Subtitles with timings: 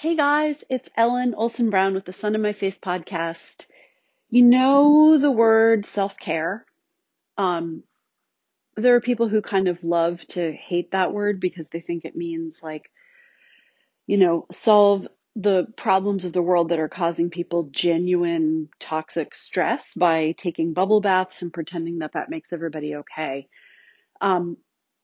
[0.00, 3.66] Hey guys, it's Ellen Olson Brown with the Sun in My Face podcast.
[4.30, 6.64] You know the word self care.
[7.36, 7.82] Um,
[8.76, 12.14] there are people who kind of love to hate that word because they think it
[12.14, 12.92] means like,
[14.06, 19.92] you know, solve the problems of the world that are causing people genuine toxic stress
[19.94, 23.48] by taking bubble baths and pretending that that makes everybody okay.
[24.20, 24.58] Um,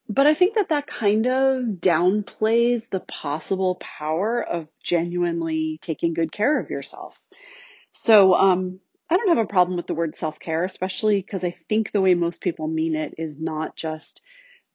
[0.08, 6.32] but I think that that kind of downplays the possible power of genuinely taking good
[6.32, 7.18] care of yourself.
[7.92, 11.56] So, um, I don't have a problem with the word self care, especially because I
[11.68, 14.20] think the way most people mean it is not just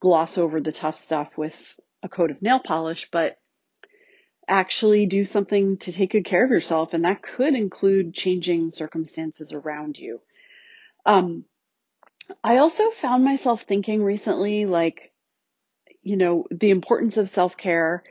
[0.00, 1.56] gloss over the tough stuff with
[2.02, 3.38] a coat of nail polish, but
[4.48, 6.94] actually do something to take good care of yourself.
[6.94, 10.20] And that could include changing circumstances around you.
[11.04, 11.44] Um,
[12.42, 15.09] I also found myself thinking recently, like,
[16.02, 18.02] you know, the importance of self care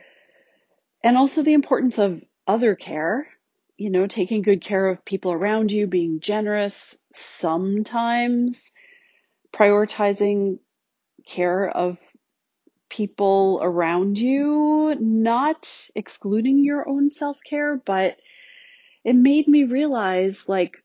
[1.02, 3.26] and also the importance of other care,
[3.76, 8.60] you know, taking good care of people around you, being generous, sometimes
[9.52, 10.58] prioritizing
[11.26, 11.98] care of
[12.88, 18.16] people around you, not excluding your own self care, but
[19.04, 20.76] it made me realize like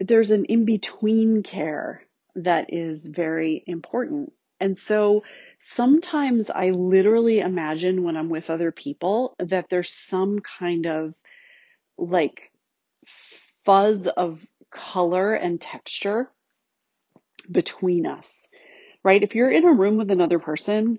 [0.00, 2.02] there's an in between care
[2.36, 4.32] that is very important.
[4.60, 5.22] And so
[5.60, 11.14] sometimes I literally imagine when I'm with other people that there's some kind of
[11.98, 12.50] like
[13.64, 16.30] fuzz of color and texture
[17.50, 18.48] between us,
[19.02, 19.22] right?
[19.22, 20.98] If you're in a room with another person,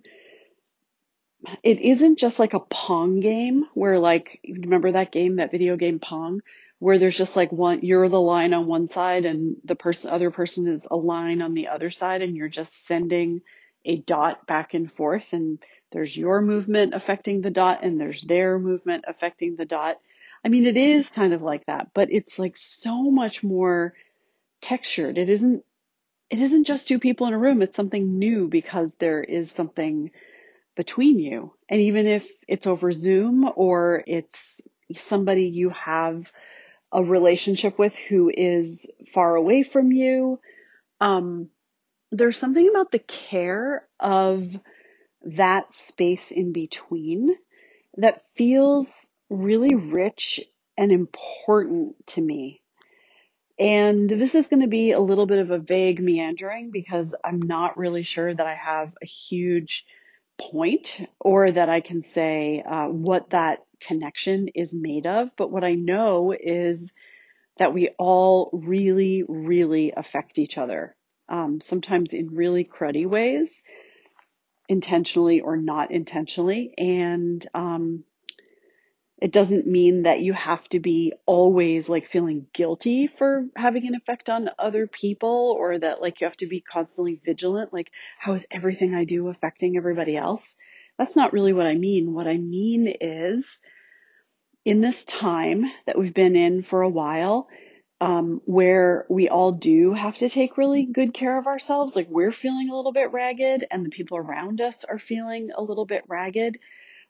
[1.64, 6.00] it isn't just like a Pong game where like, remember that game, that video game
[6.00, 6.42] Pong,
[6.80, 10.32] where there's just like one, you're the line on one side and the person, other
[10.32, 13.42] person is a line on the other side and you're just sending
[13.88, 15.60] a dot back and forth and
[15.92, 19.98] there's your movement affecting the dot and there's their movement affecting the dot.
[20.44, 23.94] I mean, it is kind of like that, but it's like so much more
[24.62, 25.18] textured.
[25.18, 25.64] It isn't,
[26.30, 27.62] it isn't just two people in a room.
[27.62, 30.12] It's something new because there is something
[30.76, 31.54] between you.
[31.70, 34.62] And even if it's over Zoom or it's
[34.96, 36.26] somebody you have
[36.92, 40.40] a relationship with who is far away from you,
[41.00, 41.50] um,
[42.12, 44.48] there's something about the care of
[45.24, 47.36] that space in between
[47.98, 50.40] that feels really rich
[50.78, 52.62] and important to me.
[53.60, 57.42] And this is going to be a little bit of a vague meandering because I'm
[57.42, 59.86] not really sure that I have a huge
[60.38, 65.30] point or that I can say uh, what that connection is made of.
[65.36, 66.92] But what I know is
[67.58, 70.96] that we all really, really affect each other,
[71.30, 73.62] um, sometimes in really cruddy ways,
[74.70, 76.74] intentionally or not intentionally.
[76.78, 78.04] And um,
[79.20, 83.96] it doesn't mean that you have to be always like feeling guilty for having an
[83.96, 87.74] effect on other people or that like you have to be constantly vigilant.
[87.74, 90.56] Like, how is everything I do affecting everybody else?
[91.00, 92.14] That's not really what I mean.
[92.14, 93.60] What I mean is
[94.66, 97.48] in this time that we've been in for a while,
[98.00, 102.32] um, where we all do have to take really good care of ourselves, like we're
[102.32, 106.04] feeling a little bit ragged and the people around us are feeling a little bit
[106.08, 106.60] ragged.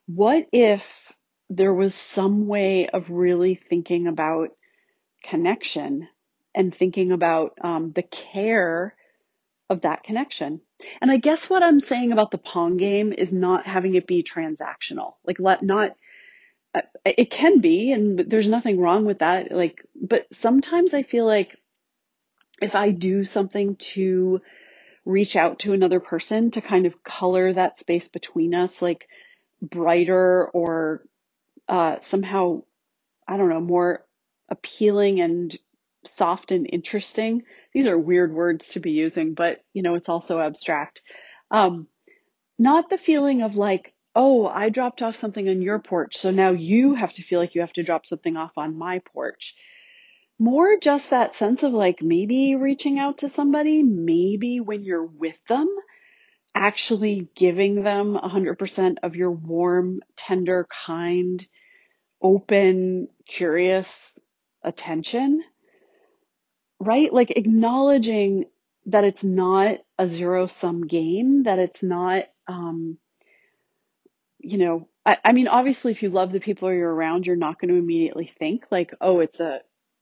[0.06, 0.84] What if
[1.50, 4.50] there was some way of really thinking about
[5.22, 6.08] connection
[6.54, 8.94] and thinking about um, the care
[9.70, 10.60] of that connection.
[11.00, 14.22] And I guess what I'm saying about the Pong game is not having it be
[14.22, 15.14] transactional.
[15.24, 15.92] Like, let not,
[17.04, 19.50] it can be, and there's nothing wrong with that.
[19.52, 21.56] Like, but sometimes I feel like
[22.60, 24.40] if I do something to
[25.04, 29.08] reach out to another person to kind of color that space between us, like
[29.62, 31.02] brighter or
[31.68, 32.62] uh, somehow,
[33.26, 34.04] I don't know, more
[34.48, 35.56] appealing and
[36.04, 37.42] soft and interesting.
[37.72, 41.02] These are weird words to be using, but you know, it's also abstract.
[41.50, 41.86] Um,
[42.58, 46.50] not the feeling of like, oh, I dropped off something on your porch, so now
[46.50, 49.54] you have to feel like you have to drop something off on my porch.
[50.40, 55.36] More just that sense of like maybe reaching out to somebody, maybe when you're with
[55.48, 55.68] them,
[56.52, 61.46] actually giving them 100% of your warm, tender, kind,
[62.20, 64.18] open, curious
[64.64, 65.44] attention,
[66.80, 67.12] right?
[67.12, 68.46] Like acknowledging
[68.86, 72.98] that it's not a zero sum game, that it's not, um,
[74.38, 77.60] you know, I, I mean, obviously, if you love the people you're around, you're not
[77.60, 79.60] going to immediately think like, oh, it's a,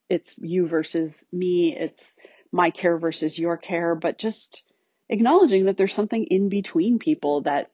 [0.08, 2.16] it's you versus me, it's
[2.52, 4.62] my care versus your care, but just
[5.08, 7.70] acknowledging that there's something in between people that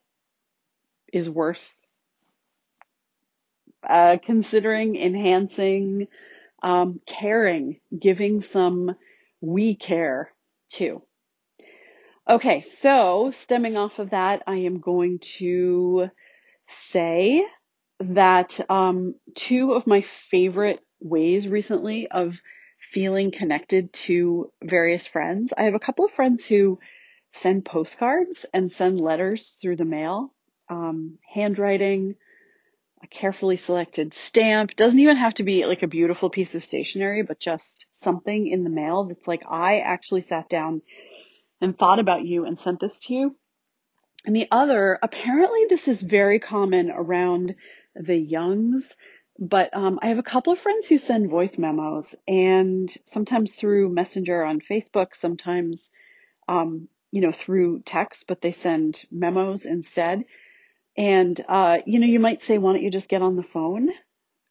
[1.12, 1.75] is worth
[3.88, 6.06] uh, considering enhancing
[6.62, 8.94] um, caring, giving some
[9.41, 10.32] we care
[10.69, 11.03] too.
[12.29, 16.09] Okay, so stemming off of that, I am going to
[16.72, 17.44] say
[18.00, 22.40] that um, two of my favorite ways recently of
[22.80, 25.52] feeling connected to various friends.
[25.56, 26.78] I have a couple of friends who
[27.32, 30.34] send postcards and send letters through the mail,
[30.69, 32.16] um, handwriting,
[33.02, 34.76] a carefully selected stamp.
[34.76, 38.64] Doesn't even have to be like a beautiful piece of stationery, but just something in
[38.64, 40.82] the mail that's like, I actually sat down
[41.60, 43.36] and thought about you and sent this to you.
[44.24, 47.56] And the other, apparently this is very common around
[47.94, 48.94] the youngs,
[49.38, 53.88] but um, I have a couple of friends who send voice memos and sometimes through
[53.88, 55.90] Messenger on Facebook, sometimes,
[56.48, 60.25] um, you know, through text, but they send memos instead.
[60.96, 63.90] And, uh, you know, you might say, why don't you just get on the phone?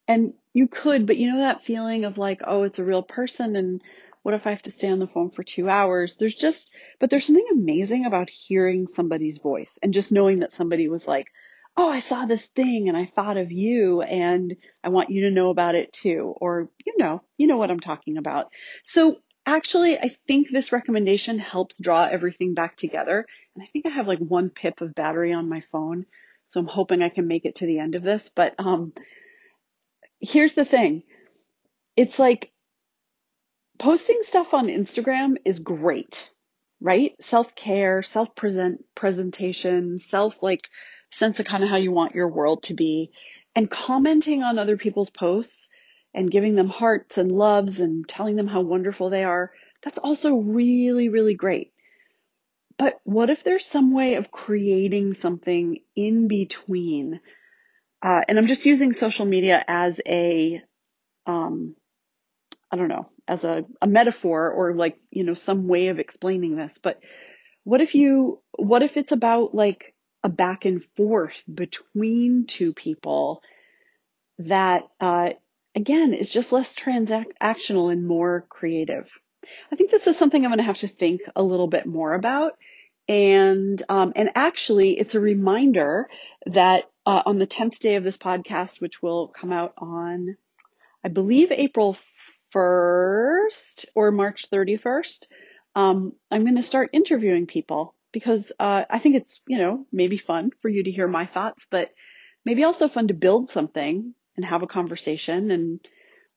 [0.07, 3.56] And you could, but you know that feeling of like, oh, it's a real person
[3.56, 3.81] and
[4.23, 6.15] what if I have to stay on the phone for two hours?
[6.15, 10.88] There's just, but there's something amazing about hearing somebody's voice and just knowing that somebody
[10.88, 11.27] was like,
[11.77, 15.31] oh, I saw this thing and I thought of you and I want you to
[15.31, 16.33] know about it too.
[16.38, 18.47] Or, you know, you know what I'm talking about.
[18.83, 23.25] So actually, I think this recommendation helps draw everything back together.
[23.56, 26.06] And I think I have like one pip of battery on my phone.
[26.50, 28.29] So I'm hoping I can make it to the end of this.
[28.35, 28.94] But um,
[30.19, 31.03] here's the thing.
[31.95, 32.50] It's like
[33.81, 36.30] posting stuff on Instagram is great,
[36.80, 37.13] right?
[37.19, 40.69] Self care, self present presentation, self like
[41.10, 43.10] sense of kind of how you want your world to be,
[43.56, 45.68] and commenting on other people's posts
[46.13, 49.51] and giving them hearts and loves and telling them how wonderful they are.
[49.84, 51.74] That's also really, really great.
[52.77, 57.19] But what if there's some way of creating something in between?
[58.00, 60.62] Uh, and I'm just using social media as a
[61.25, 61.75] um,
[62.72, 66.57] I don't know, as a, a metaphor or like, you know, some way of explaining
[66.57, 66.78] this.
[66.83, 67.00] But
[67.63, 73.42] what if you, what if it's about like a back and forth between two people
[74.39, 75.30] that, uh,
[75.74, 79.07] again, is just less transactional and more creative?
[79.72, 82.13] I think this is something I'm going to have to think a little bit more
[82.13, 82.57] about.
[83.07, 86.10] And, um, and actually it's a reminder
[86.48, 90.36] that, uh, on the 10th day of this podcast, which will come out on,
[91.04, 91.98] I believe April
[92.53, 95.27] 1st or March 31st,
[95.75, 100.18] um, I'm going to start interviewing people because uh, I think it's, you know, maybe
[100.18, 101.92] fun for you to hear my thoughts, but
[102.45, 105.80] maybe also fun to build something and have a conversation and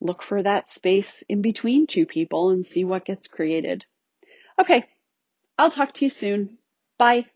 [0.01, 3.85] look for that space in between two people and see what gets created.
[4.61, 4.85] Okay,
[5.59, 6.59] I'll talk to you soon.
[6.99, 7.27] Bye.